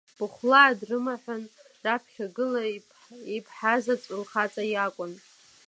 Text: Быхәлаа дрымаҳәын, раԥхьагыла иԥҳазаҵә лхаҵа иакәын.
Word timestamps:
Быхәлаа 0.17 0.77
дрымаҳәын, 0.79 1.43
раԥхьагыла 1.83 2.63
иԥҳазаҵә 3.37 4.09
лхаҵа 4.21 4.63
иакәын. 4.73 5.13